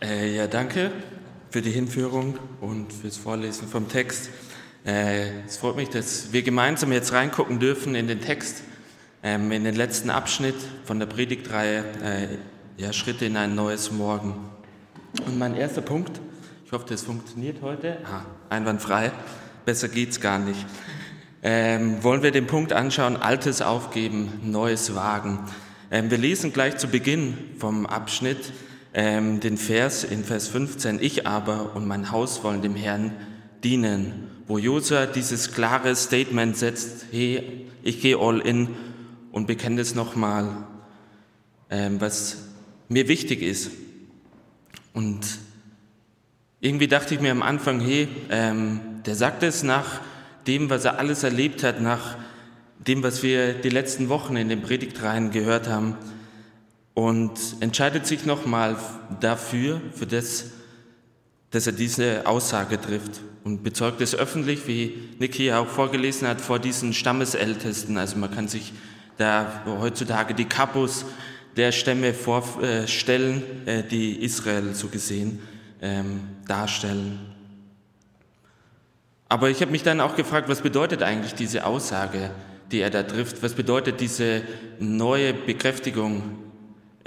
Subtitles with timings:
[0.00, 0.92] Äh, ja, danke
[1.50, 4.30] für die Hinführung und fürs Vorlesen vom Text.
[4.86, 8.62] Äh, es freut mich, dass wir gemeinsam jetzt reingucken dürfen in den Text,
[9.24, 14.36] ähm, in den letzten Abschnitt von der Predigtreihe, äh, ja, Schritte in ein neues Morgen.
[15.26, 16.20] Und mein erster Punkt,
[16.64, 19.10] ich hoffe, das funktioniert heute, ah, einwandfrei,
[19.64, 20.64] besser geht's gar nicht.
[21.42, 25.40] Ähm, wollen wir den Punkt anschauen, Altes aufgeben, Neues wagen.
[25.90, 28.52] Ähm, wir lesen gleich zu Beginn vom Abschnitt
[28.98, 33.12] ähm, den Vers in Vers 15, ich aber und mein Haus wollen dem Herrn
[33.62, 38.70] dienen, wo Josua dieses klare Statement setzt, hey, ich gehe all in
[39.30, 40.64] und bekenne es nochmal,
[41.70, 42.38] ähm, was
[42.88, 43.70] mir wichtig ist.
[44.94, 45.20] Und
[46.60, 50.00] irgendwie dachte ich mir am Anfang, hey, ähm, der sagt es nach
[50.48, 52.16] dem, was er alles erlebt hat, nach
[52.84, 55.94] dem, was wir die letzten Wochen in den Predigtreihen gehört haben
[56.98, 58.74] und entscheidet sich nochmal
[59.20, 60.46] dafür, für das,
[61.52, 66.58] dass er diese Aussage trifft und bezeugt es öffentlich, wie Niki auch vorgelesen hat, vor
[66.58, 67.98] diesen Stammesältesten.
[67.98, 68.72] Also man kann sich
[69.16, 71.04] da heutzutage die Kapus
[71.56, 75.38] der Stämme vorstellen, äh, die Israel so gesehen
[75.80, 77.20] ähm, darstellen.
[79.28, 82.32] Aber ich habe mich dann auch gefragt, was bedeutet eigentlich diese Aussage,
[82.72, 83.40] die er da trifft?
[83.44, 84.42] Was bedeutet diese
[84.80, 86.47] neue Bekräftigung,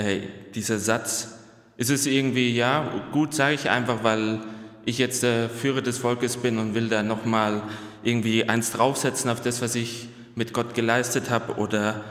[0.01, 0.21] äh,
[0.53, 1.35] dieser Satz?
[1.77, 4.41] Ist es irgendwie, ja, gut, sage ich einfach, weil
[4.85, 7.63] ich jetzt der Führer des Volkes bin und will da nochmal
[8.03, 11.55] irgendwie eins draufsetzen auf das, was ich mit Gott geleistet habe?
[11.55, 12.03] Oder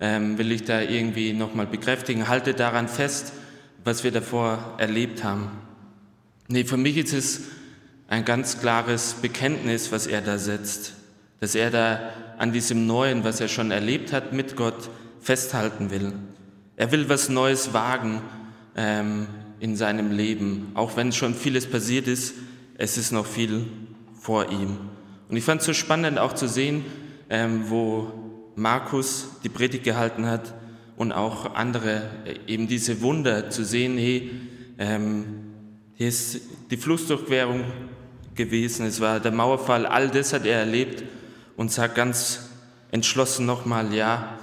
[0.00, 2.28] ähm, will ich da irgendwie nochmal bekräftigen?
[2.28, 3.32] Halte daran fest,
[3.84, 5.50] was wir davor erlebt haben.
[6.48, 7.40] Nee, für mich ist es
[8.08, 10.92] ein ganz klares Bekenntnis, was er da setzt,
[11.40, 12.00] dass er da
[12.38, 16.12] an diesem Neuen, was er schon erlebt hat mit Gott, festhalten will.
[16.76, 18.20] Er will was Neues wagen
[18.76, 19.26] ähm,
[19.60, 22.34] in seinem Leben, auch wenn schon vieles passiert ist,
[22.76, 23.66] es ist noch viel
[24.20, 24.78] vor ihm.
[25.28, 26.84] Und ich fand es so spannend auch zu sehen,
[27.30, 28.12] ähm, wo
[28.56, 30.54] Markus die Predigt gehalten hat
[30.96, 34.30] und auch andere äh, eben diese Wunder zu sehen, hey,
[34.78, 35.24] ähm,
[35.94, 37.64] hier ist die Flussdurchquerung
[38.34, 41.04] gewesen, es war der Mauerfall, all das hat er erlebt
[41.56, 42.48] und sagt ganz
[42.90, 44.38] entschlossen nochmal, ja,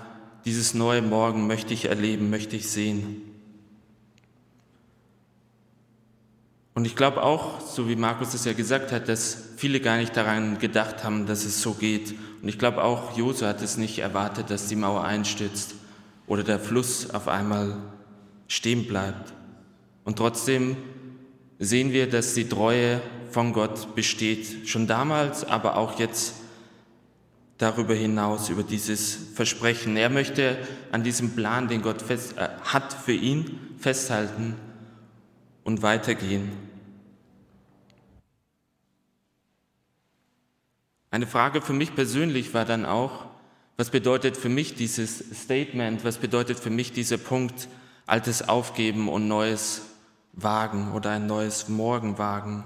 [0.45, 3.21] dieses neue Morgen möchte ich erleben, möchte ich sehen.
[6.73, 10.15] Und ich glaube auch, so wie Markus es ja gesagt hat, dass viele gar nicht
[10.15, 12.15] daran gedacht haben, dass es so geht.
[12.41, 15.75] Und ich glaube auch, Jose hat es nicht erwartet, dass die Mauer einstürzt
[16.27, 17.77] oder der Fluss auf einmal
[18.47, 19.33] stehen bleibt.
[20.05, 20.77] Und trotzdem
[21.59, 26.35] sehen wir, dass die Treue von Gott besteht, schon damals, aber auch jetzt
[27.61, 29.95] darüber hinaus, über dieses Versprechen.
[29.95, 30.57] Er möchte
[30.91, 34.55] an diesem Plan, den Gott fest, äh, hat für ihn, festhalten
[35.63, 36.51] und weitergehen.
[41.11, 43.25] Eine Frage für mich persönlich war dann auch,
[43.77, 47.67] was bedeutet für mich dieses Statement, was bedeutet für mich dieser Punkt,
[48.07, 49.83] Altes aufgeben und Neues
[50.33, 52.65] wagen oder ein neues Morgen wagen?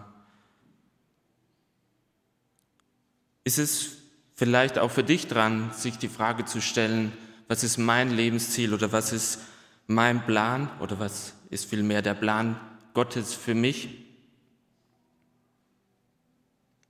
[3.44, 4.05] Ist es
[4.36, 7.12] vielleicht auch für dich dran, sich die Frage zu stellen,
[7.48, 9.40] was ist mein Lebensziel oder was ist
[9.88, 12.60] mein Plan oder was ist vielmehr der Plan
[12.94, 13.90] Gottes für mich?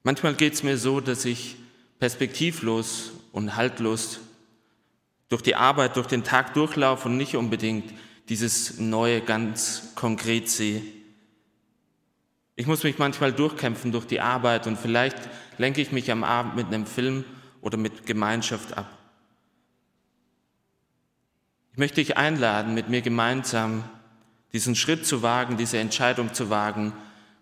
[0.03, 1.55] Manchmal geht es mir so, dass ich
[1.99, 4.19] perspektivlos und haltlos
[5.29, 7.93] durch die Arbeit, durch den Tag durchlaufe und nicht unbedingt
[8.29, 10.81] dieses Neue ganz konkret sehe.
[12.55, 15.17] Ich muss mich manchmal durchkämpfen durch die Arbeit und vielleicht
[15.57, 17.23] lenke ich mich am Abend mit einem Film
[17.61, 18.87] oder mit Gemeinschaft ab.
[21.71, 23.83] Ich möchte dich einladen, mit mir gemeinsam
[24.53, 26.93] diesen Schritt zu wagen, diese Entscheidung zu wagen,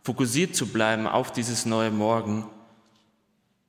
[0.02, 2.46] fokussiert zu bleiben auf dieses neue Morgen,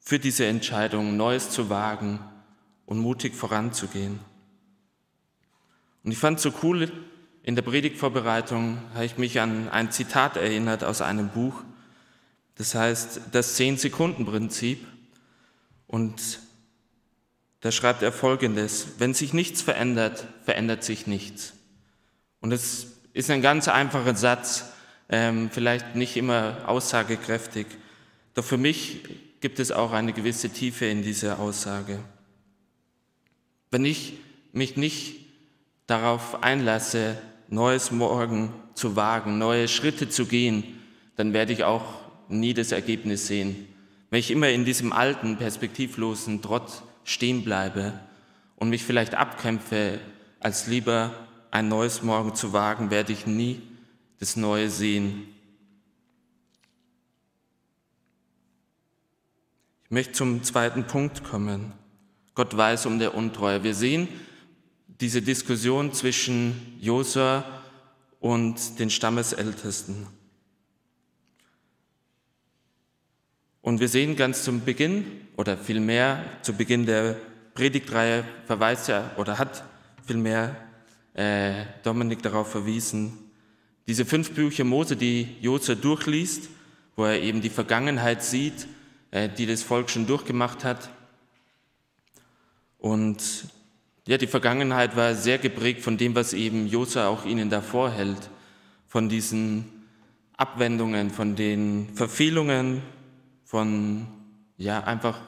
[0.00, 2.19] für diese Entscheidung Neues zu wagen
[2.87, 4.21] und mutig voranzugehen.
[6.03, 6.91] Und ich fand es so cool,
[7.43, 11.63] in der Predigtvorbereitung habe ich mich an ein Zitat erinnert aus einem Buch.
[12.56, 14.86] Das heißt, das Zehn-Sekunden-Prinzip.
[15.86, 16.41] Und
[17.60, 21.54] da schreibt er Folgendes, wenn sich nichts verändert, verändert sich nichts.
[22.41, 24.66] Und es ist ein ganz einfacher Satz,
[25.09, 27.66] ähm, vielleicht nicht immer aussagekräftig,
[28.34, 29.00] doch für mich
[29.41, 32.00] gibt es auch eine gewisse Tiefe in dieser Aussage.
[33.71, 34.15] Wenn ich
[34.53, 35.16] mich nicht
[35.86, 37.18] darauf einlasse,
[37.48, 40.65] neues Morgen zu wagen, neue Schritte zu gehen,
[41.16, 41.84] dann werde ich auch
[42.28, 43.68] nie das Ergebnis sehen.
[44.10, 47.98] Wenn ich immer in diesem alten, perspektivlosen Trott stehen bleibe
[48.56, 50.00] und mich vielleicht abkämpfe,
[50.41, 51.12] als lieber
[51.50, 53.62] ein neues Morgen zu wagen, werde ich nie
[54.18, 55.28] das Neue sehen.
[59.84, 61.72] Ich möchte zum zweiten Punkt kommen.
[62.34, 63.62] Gott weiß um der Untreue.
[63.62, 64.09] Wir sehen
[65.00, 67.44] diese Diskussion zwischen Josua
[68.21, 70.06] und den Stammesältesten.
[73.65, 75.07] Und wir sehen ganz zum Beginn
[75.39, 77.16] oder vielmehr zu Beginn der
[77.55, 79.65] Predigtreihe verweist ja oder hat
[80.07, 80.55] vielmehr
[81.15, 83.15] äh, Dominik darauf verwiesen,
[83.87, 86.51] diese fünf Bücher Mose, die Josua durchliest,
[86.95, 88.66] wo er eben die Vergangenheit sieht,
[89.13, 90.91] äh, die das Volk schon durchgemacht hat.
[92.77, 93.47] Und
[94.07, 98.28] ja, die Vergangenheit war sehr geprägt von dem, was eben Josua auch ihnen davor hält,
[98.89, 99.87] von diesen
[100.37, 102.83] Abwendungen, von den Verfehlungen,
[103.45, 104.07] von,
[104.57, 105.21] ja, einfach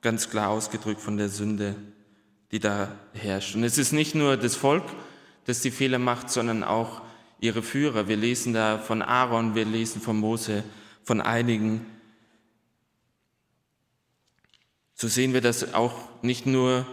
[0.00, 1.76] ganz klar ausgedrückt von der Sünde,
[2.50, 3.54] die da herrscht.
[3.54, 4.84] Und es ist nicht nur das Volk,
[5.44, 7.02] das die Fehler macht, sondern auch
[7.40, 8.08] ihre Führer.
[8.08, 10.64] Wir lesen da von Aaron, wir lesen von Mose,
[11.02, 11.86] von einigen.
[14.94, 16.86] So sehen wir, dass auch nicht nur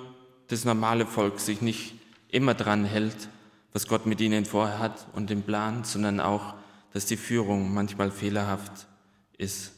[0.47, 1.95] das normale Volk sich nicht
[2.29, 3.29] immer dran hält,
[3.73, 6.53] was Gott mit ihnen vorher hat und den Plan, sondern auch,
[6.93, 8.87] dass die Führung manchmal fehlerhaft
[9.37, 9.73] ist.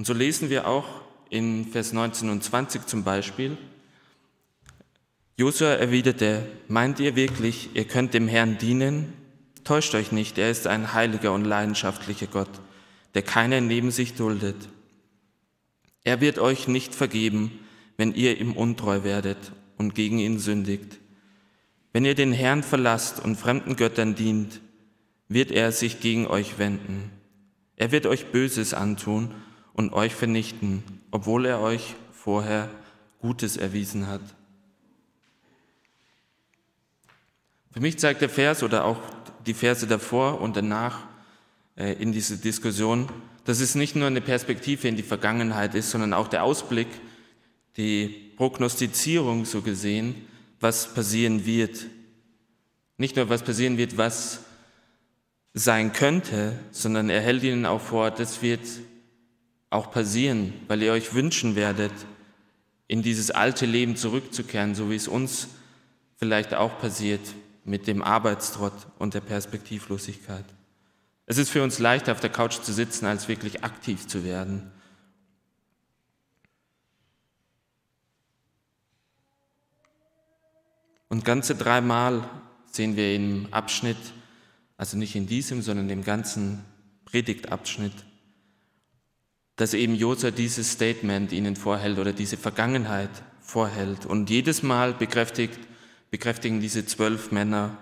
[0.00, 0.86] Und so lesen wir auch
[1.28, 3.58] in Vers 19 und 20 zum Beispiel,
[5.36, 9.12] Josua erwiderte, meint ihr wirklich, ihr könnt dem Herrn dienen?
[9.62, 12.48] Täuscht euch nicht, er ist ein heiliger und leidenschaftlicher Gott,
[13.12, 14.56] der keinen neben sich duldet.
[16.02, 17.60] Er wird euch nicht vergeben,
[17.98, 20.96] wenn ihr ihm untreu werdet und gegen ihn sündigt.
[21.92, 24.62] Wenn ihr den Herrn verlasst und fremden Göttern dient,
[25.28, 27.10] wird er sich gegen euch wenden.
[27.76, 29.34] Er wird euch Böses antun
[29.80, 32.68] und euch vernichten, obwohl er euch vorher
[33.18, 34.20] Gutes erwiesen hat.
[37.72, 38.98] Für mich zeigt der Vers oder auch
[39.46, 40.98] die Verse davor und danach
[41.76, 43.08] äh, in diese Diskussion,
[43.46, 46.88] dass es nicht nur eine Perspektive in die Vergangenheit ist, sondern auch der Ausblick,
[47.78, 50.14] die Prognostizierung so gesehen,
[50.60, 51.86] was passieren wird.
[52.98, 54.40] Nicht nur was passieren wird, was
[55.54, 58.60] sein könnte, sondern er hält ihnen auch vor, das wird
[59.70, 61.92] auch passieren, weil ihr euch wünschen werdet,
[62.88, 65.48] in dieses alte Leben zurückzukehren, so wie es uns
[66.16, 67.20] vielleicht auch passiert
[67.64, 70.44] mit dem Arbeitstrott und der Perspektivlosigkeit.
[71.26, 74.72] Es ist für uns leichter, auf der Couch zu sitzen, als wirklich aktiv zu werden.
[81.08, 82.28] Und ganze dreimal
[82.66, 83.98] sehen wir im Abschnitt,
[84.76, 86.64] also nicht in diesem, sondern im ganzen
[87.04, 87.94] Predigtabschnitt,
[89.60, 93.10] dass eben Josua dieses Statement ihnen vorhält oder diese Vergangenheit
[93.42, 94.06] vorhält.
[94.06, 95.58] Und jedes Mal bekräftigt
[96.10, 97.76] bekräftigen diese zwölf Männer,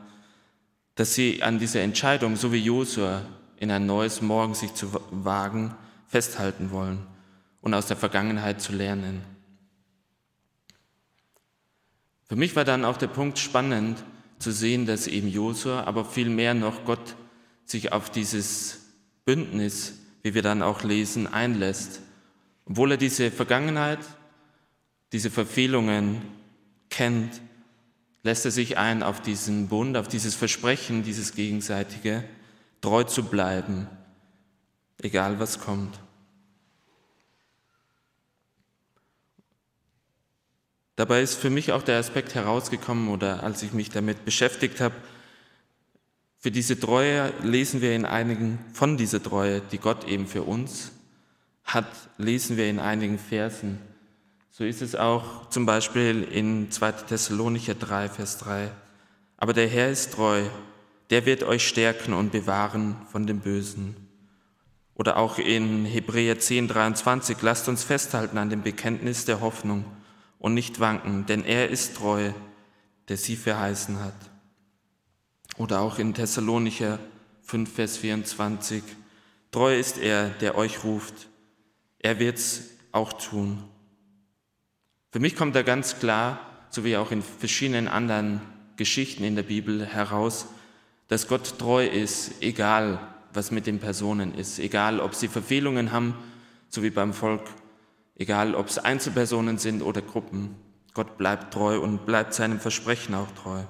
[0.96, 3.22] dass sie an dieser Entscheidung, so wie Josua,
[3.58, 5.72] in ein neues Morgen sich zu wagen,
[6.08, 7.06] festhalten wollen
[7.60, 9.22] und aus der Vergangenheit zu lernen.
[12.28, 14.02] Für mich war dann auch der Punkt spannend
[14.40, 17.14] zu sehen, dass eben Josua, aber vielmehr noch Gott
[17.64, 18.80] sich auf dieses
[19.24, 19.94] Bündnis,
[20.28, 22.02] wie wir dann auch lesen, einlässt.
[22.66, 24.00] Obwohl er diese Vergangenheit,
[25.12, 26.20] diese Verfehlungen
[26.90, 27.40] kennt,
[28.24, 32.24] lässt er sich ein auf diesen Bund, auf dieses Versprechen, dieses gegenseitige,
[32.82, 33.88] treu zu bleiben,
[35.00, 35.98] egal was kommt.
[40.96, 44.94] Dabei ist für mich auch der Aspekt herausgekommen oder als ich mich damit beschäftigt habe,
[46.38, 50.92] für diese Treue lesen wir in einigen, von dieser Treue, die Gott eben für uns
[51.64, 53.78] hat, lesen wir in einigen Versen.
[54.50, 56.92] So ist es auch zum Beispiel in 2.
[56.92, 58.70] Thessalonicher 3, Vers 3.
[59.36, 60.42] Aber der Herr ist treu,
[61.10, 63.96] der wird euch stärken und bewahren von dem Bösen.
[64.94, 69.84] Oder auch in Hebräer 10, 23, lasst uns festhalten an dem Bekenntnis der Hoffnung
[70.38, 72.32] und nicht wanken, denn er ist treu,
[73.08, 74.14] der sie verheißen hat.
[75.58, 77.00] Oder auch in Thessalonicher
[77.42, 78.82] 5, Vers 24,
[79.50, 81.28] treu ist er, der euch ruft,
[81.98, 82.62] er wird's
[82.92, 83.64] auch tun.
[85.10, 86.38] Für mich kommt da ganz klar,
[86.70, 88.40] so wie auch in verschiedenen anderen
[88.76, 90.46] Geschichten in der Bibel heraus,
[91.08, 93.00] dass Gott treu ist, egal
[93.32, 96.14] was mit den Personen ist, egal ob sie Verfehlungen haben,
[96.68, 97.42] so wie beim Volk,
[98.14, 100.54] egal ob es Einzelpersonen sind oder Gruppen.
[100.94, 103.62] Gott bleibt treu und bleibt seinem Versprechen auch treu.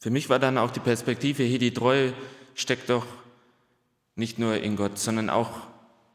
[0.00, 2.12] Für mich war dann auch die Perspektive, hier die Treue
[2.54, 3.06] steckt doch
[4.14, 5.50] nicht nur in Gott, sondern auch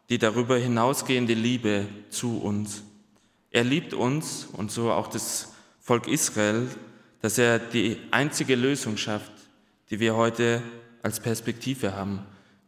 [0.10, 2.84] die darüber hinausgehende Liebe zu uns.
[3.52, 6.68] Er liebt uns und so auch das Volk Israel,
[7.22, 9.32] dass er die einzige Lösung schafft,
[9.90, 10.62] die wir heute
[11.02, 12.20] als Perspektive haben,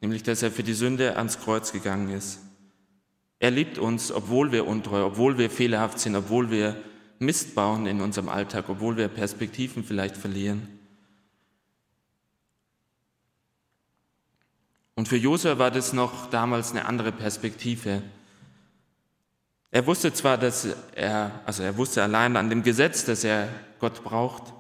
[0.02, 2.40] nämlich dass er für die Sünde ans Kreuz gegangen ist.
[3.40, 6.76] Er liebt uns, obwohl wir untreu, obwohl wir fehlerhaft sind, obwohl wir
[7.20, 10.68] Mist bauen in unserem Alltag, obwohl wir Perspektiven vielleicht verlieren.
[14.96, 18.02] Und für Josua war das noch damals eine andere Perspektive.
[19.72, 23.50] Er wusste zwar, dass er, also er wusste allein an dem Gesetz, dass er
[23.80, 24.54] Gott braucht,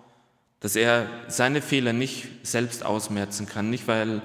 [0.60, 4.22] dass er seine Fehler nicht selbst ausmerzen kann, nicht weil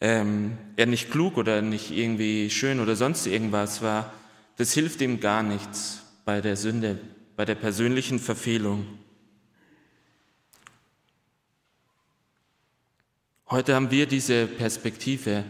[0.00, 4.12] ähm, er nicht klug oder nicht irgendwie schön oder sonst irgendwas war.
[4.56, 6.98] Das hilft ihm gar nichts bei der Sünde,
[7.36, 8.86] bei der persönlichen Verfehlung.
[13.48, 15.44] Heute haben wir diese Perspektive,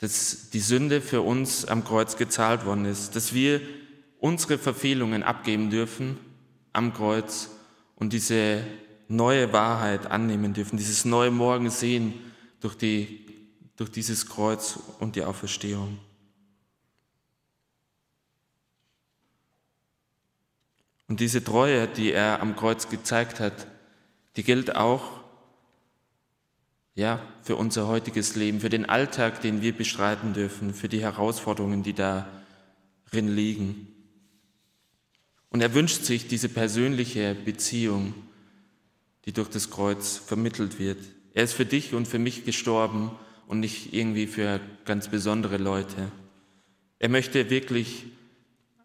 [0.00, 3.62] dass die Sünde für uns am Kreuz gezahlt worden ist, dass wir
[4.18, 6.18] unsere Verfehlungen abgeben dürfen
[6.74, 7.48] am Kreuz
[7.96, 8.64] und diese
[9.08, 12.12] neue Wahrheit annehmen dürfen, dieses neue Morgen sehen
[12.60, 13.24] durch, die,
[13.76, 15.98] durch dieses Kreuz und die Auferstehung.
[21.08, 23.66] Und diese Treue, die er am Kreuz gezeigt hat,
[24.36, 25.23] die gilt auch
[26.94, 31.82] ja, für unser heutiges Leben, für den Alltag, den wir bestreiten dürfen, für die Herausforderungen,
[31.82, 33.88] die darin liegen.
[35.50, 38.14] Und er wünscht sich diese persönliche Beziehung,
[39.24, 40.98] die durch das Kreuz vermittelt wird.
[41.32, 43.10] Er ist für dich und für mich gestorben
[43.46, 46.10] und nicht irgendwie für ganz besondere Leute.
[46.98, 48.06] Er möchte wirklich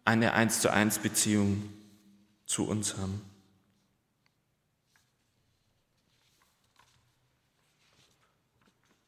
[0.04, 1.62] eine eins zu eins Beziehung
[2.46, 3.20] zu uns haben.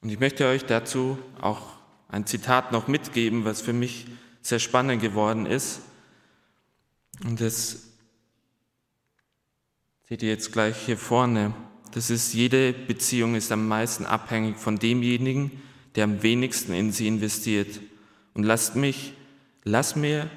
[0.03, 1.63] Und ich möchte euch dazu auch
[2.09, 4.07] ein Zitat noch mitgeben, was für mich
[4.43, 5.81] sehr spannend geworden ist.
[7.25, 7.85] Und das
[10.09, 11.55] seht ihr jetzt gleich hier vorne.
[11.93, 15.63] Das ist, jede Beziehung ist am meisten abhängig von demjenigen,
[15.95, 17.81] der am wenigsten in sie investiert.
[18.35, 19.13] Und lasst mich,
[19.63, 20.29] lass mir,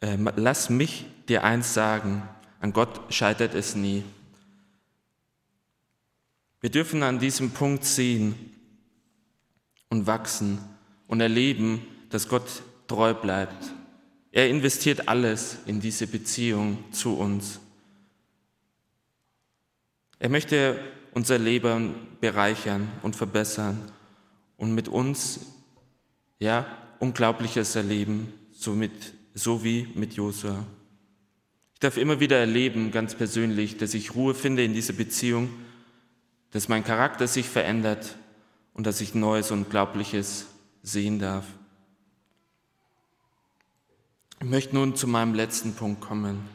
[0.00, 2.22] äh, lass mich dir eins sagen,
[2.60, 4.04] an Gott scheitert es nie.
[6.60, 8.55] Wir dürfen an diesem Punkt sehen,
[9.88, 10.58] und wachsen
[11.06, 13.72] und erleben, dass Gott treu bleibt.
[14.32, 17.60] Er investiert alles in diese Beziehung zu uns.
[20.18, 20.78] Er möchte
[21.12, 23.90] unser Leben bereichern und verbessern
[24.56, 25.40] und mit uns
[26.38, 26.66] ja
[26.98, 30.64] Unglaubliches erleben, so, mit, so wie mit Josua.
[31.74, 35.50] Ich darf immer wieder erleben, ganz persönlich, dass ich Ruhe finde in dieser Beziehung,
[36.50, 38.16] dass mein Charakter sich verändert,
[38.76, 40.46] und dass ich Neues und Unglaubliches
[40.82, 41.46] sehen darf.
[44.40, 46.46] Ich möchte nun zu meinem letzten Punkt kommen.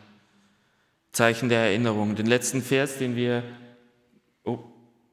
[1.12, 2.16] Zeichen der Erinnerung.
[2.16, 3.44] Den letzten Vers, den wir,
[4.44, 4.60] oh,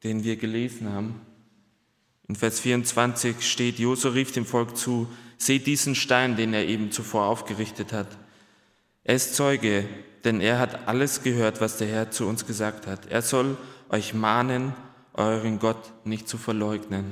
[0.03, 1.19] den wir gelesen haben.
[2.27, 5.07] In Vers 24 steht, Josua rief dem Volk zu,
[5.39, 8.07] seht diesen Stein, den er eben zuvor aufgerichtet hat.
[9.03, 9.89] Er ist Zeuge,
[10.23, 13.07] denn er hat alles gehört, was der Herr zu uns gesagt hat.
[13.07, 13.57] Er soll
[13.89, 14.73] euch mahnen
[15.19, 17.11] euren Gott nicht zu verleugnen.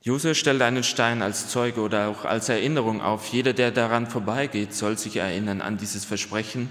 [0.00, 3.26] Josef stellt einen Stein als Zeuge oder auch als Erinnerung auf.
[3.28, 6.70] Jeder, der daran vorbeigeht, soll sich erinnern an dieses Versprechen,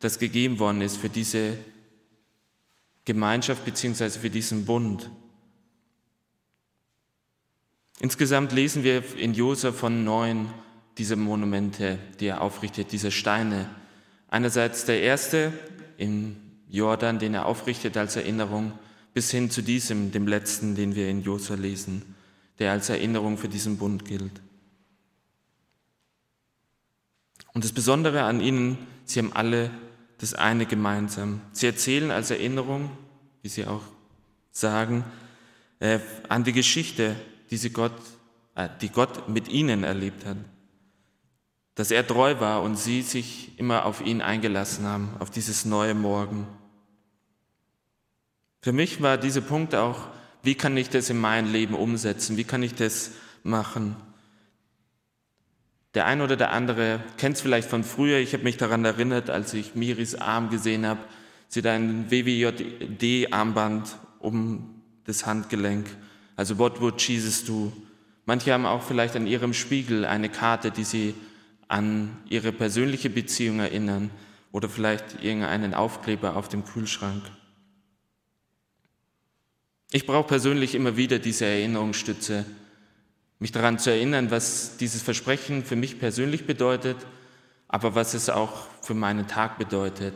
[0.00, 1.56] das gegeben worden ist für diese
[3.04, 4.10] Gemeinschaft bzw.
[4.10, 5.10] für diesen Bund.
[8.00, 10.52] Insgesamt lesen wir in Josef von neun
[10.98, 13.70] dieser Monumente, die er aufrichtet, diese Steine.
[14.28, 15.52] Einerseits der erste
[15.98, 18.72] in Jordan, den er aufrichtet als Erinnerung,
[19.14, 22.14] bis hin zu diesem, dem letzten, den wir in Josua lesen,
[22.58, 24.40] der als Erinnerung für diesen Bund gilt.
[27.54, 29.70] Und das Besondere an ihnen, sie haben alle
[30.18, 31.40] das eine gemeinsam.
[31.52, 32.90] Sie erzählen als Erinnerung,
[33.42, 33.82] wie sie auch
[34.50, 35.04] sagen,
[35.78, 37.16] äh, an die Geschichte,
[37.50, 37.92] die, sie Gott,
[38.54, 40.36] äh, die Gott mit ihnen erlebt hat
[41.76, 45.94] dass er treu war und sie sich immer auf ihn eingelassen haben, auf dieses neue
[45.94, 46.48] Morgen.
[48.62, 50.08] Für mich war dieser Punkt auch,
[50.42, 52.36] wie kann ich das in mein Leben umsetzen?
[52.36, 53.94] Wie kann ich das machen?
[55.94, 58.18] Der ein oder der andere kennt es vielleicht von früher.
[58.18, 61.00] Ich habe mich daran erinnert, als ich Miris Arm gesehen habe.
[61.48, 65.86] Sie hat ein WWJD-Armband um das Handgelenk.
[66.36, 67.72] Also What would Jesus do?
[68.24, 71.14] Manche haben auch vielleicht an ihrem Spiegel eine Karte, die sie
[71.68, 74.10] an ihre persönliche Beziehung erinnern
[74.52, 77.22] oder vielleicht irgendeinen Aufkleber auf dem Kühlschrank.
[79.92, 82.44] Ich brauche persönlich immer wieder diese Erinnerungsstütze,
[83.38, 86.96] mich daran zu erinnern, was dieses Versprechen für mich persönlich bedeutet,
[87.68, 90.14] aber was es auch für meinen Tag bedeutet.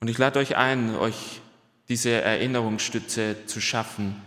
[0.00, 1.40] Und ich lade euch ein, euch
[1.88, 4.20] diese Erinnerungsstütze zu schaffen.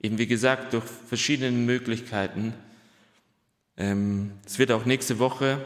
[0.00, 2.54] Eben wie gesagt, durch verschiedene Möglichkeiten.
[3.76, 5.64] Ähm, es wird auch nächste Woche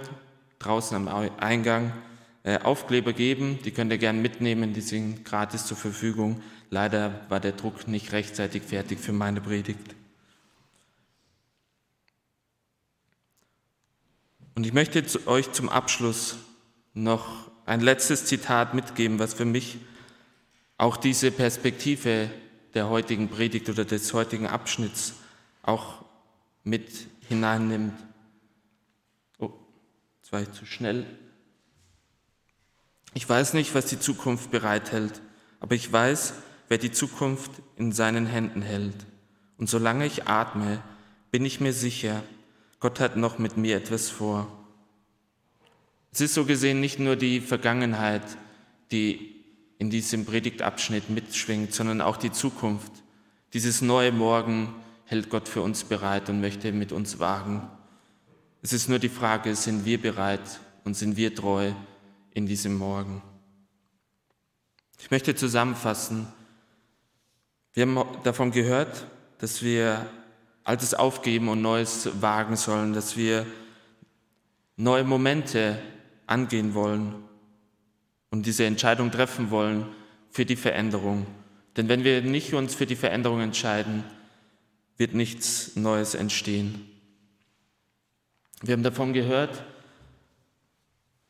[0.58, 1.92] draußen am Eingang
[2.44, 3.58] äh, Aufkleber geben.
[3.64, 6.42] Die könnt ihr gerne mitnehmen, die sind gratis zur Verfügung.
[6.70, 9.94] Leider war der Druck nicht rechtzeitig fertig für meine Predigt.
[14.54, 16.36] Und ich möchte euch zum Abschluss
[16.94, 19.78] noch ein letztes Zitat mitgeben, was für mich
[20.78, 22.30] auch diese Perspektive
[22.74, 25.14] der heutigen Predigt oder des heutigen Abschnitts
[25.62, 26.04] auch
[26.64, 26.90] mit
[27.28, 27.98] hineinnimmt.
[29.38, 29.52] Oh,
[30.18, 31.06] jetzt war ich zu schnell.
[33.14, 35.22] Ich weiß nicht, was die Zukunft bereithält,
[35.60, 36.34] aber ich weiß,
[36.68, 39.06] wer die Zukunft in seinen Händen hält.
[39.56, 40.82] Und solange ich atme,
[41.30, 42.22] bin ich mir sicher,
[42.80, 44.52] Gott hat noch mit mir etwas vor.
[46.12, 48.22] Es ist so gesehen nicht nur die Vergangenheit,
[48.90, 49.34] die
[49.78, 52.92] in diesem Predigtabschnitt mitschwingt, sondern auch die Zukunft.
[53.52, 54.74] Dieses neue Morgen
[55.06, 57.68] hält Gott für uns bereit und möchte mit uns wagen.
[58.62, 61.72] Es ist nur die Frage, sind wir bereit und sind wir treu
[62.34, 63.22] in diesem Morgen?
[64.98, 66.26] Ich möchte zusammenfassen.
[67.72, 69.06] Wir haben davon gehört,
[69.38, 70.06] dass wir
[70.64, 73.46] Altes aufgeben und Neues wagen sollen, dass wir
[74.76, 75.80] neue Momente
[76.26, 77.14] angehen wollen
[78.30, 79.86] und diese Entscheidung treffen wollen
[80.30, 81.26] für die Veränderung.
[81.76, 84.02] Denn wenn wir nicht uns für die Veränderung entscheiden,
[84.96, 86.88] wird nichts Neues entstehen.
[88.62, 89.62] Wir haben davon gehört,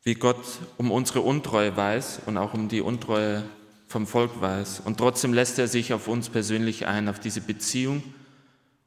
[0.03, 0.43] wie Gott
[0.77, 3.43] um unsere Untreue weiß und auch um die Untreue
[3.87, 4.81] vom Volk weiß.
[4.85, 8.03] Und trotzdem lässt er sich auf uns persönlich ein, auf diese Beziehung.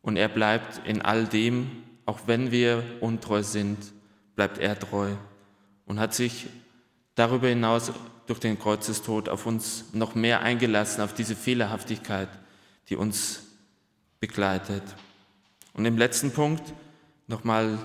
[0.02, 1.70] Und er bleibt in all dem,
[2.06, 3.78] auch wenn wir untreu sind,
[4.34, 5.10] bleibt er treu
[5.84, 6.46] und hat sich
[7.14, 7.92] darüber hinaus
[8.26, 12.28] durch den Kreuzestod auf uns noch mehr eingelassen, auf diese Fehlerhaftigkeit,
[12.88, 13.49] die uns
[14.20, 14.82] begleitet.
[15.72, 16.72] Und im letzten Punkt
[17.26, 17.78] nochmal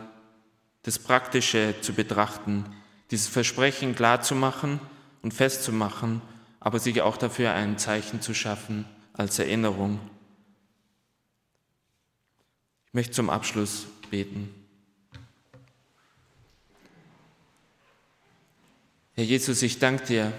[0.84, 2.66] das Praktische zu betrachten,
[3.10, 4.80] dieses Versprechen klar zu machen
[5.22, 6.22] und festzumachen,
[6.60, 10.00] aber sich auch dafür ein Zeichen zu schaffen als Erinnerung.
[12.88, 14.54] Ich möchte zum Abschluss beten.
[19.14, 20.34] Herr Jesus, ich danke dir,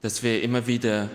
[0.00, 1.10] dass wir immer wieder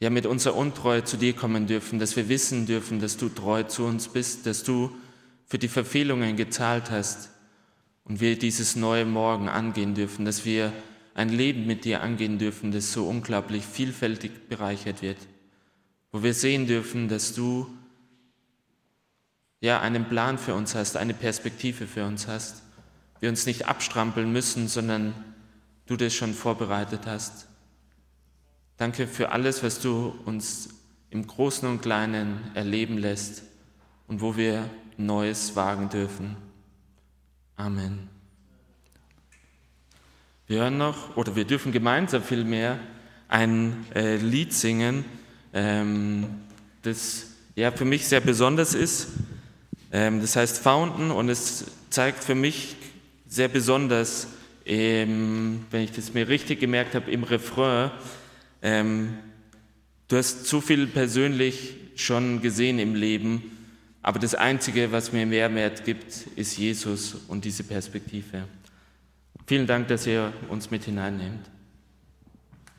[0.00, 3.62] ja mit unserer Untreue zu dir kommen dürfen, dass wir wissen dürfen, dass du treu
[3.62, 4.90] zu uns bist, dass du
[5.46, 7.30] für die Verfehlungen gezahlt hast
[8.04, 10.72] und wir dieses neue Morgen angehen dürfen, dass wir
[11.14, 15.16] ein Leben mit dir angehen dürfen, das so unglaublich vielfältig bereichert wird,
[16.12, 17.66] wo wir sehen dürfen, dass du
[19.60, 22.62] ja einen Plan für uns hast, eine Perspektive für uns hast,
[23.20, 25.14] wir uns nicht abstrampeln müssen, sondern
[25.86, 27.48] du das schon vorbereitet hast.
[28.78, 30.68] Danke für alles, was du uns
[31.08, 33.42] im Großen und Kleinen erleben lässt
[34.06, 36.36] und wo wir Neues wagen dürfen.
[37.56, 38.10] Amen.
[40.46, 42.78] Wir hören noch, oder wir dürfen gemeinsam vielmehr
[43.28, 45.06] ein äh, Lied singen,
[45.54, 46.26] ähm,
[46.82, 49.08] das ja für mich sehr besonders ist.
[49.90, 52.76] Ähm, das heißt Fountain und es zeigt für mich
[53.26, 54.28] sehr besonders,
[54.66, 57.90] ähm, wenn ich das mir richtig gemerkt habe, im Refrain,
[58.62, 59.18] ähm,
[60.08, 63.42] du hast zu viel persönlich schon gesehen im Leben,
[64.02, 68.44] aber das Einzige, was mir Mehrwert gibt, ist Jesus und diese Perspektive.
[69.46, 71.50] Vielen Dank, dass ihr uns mit hineinnehmt.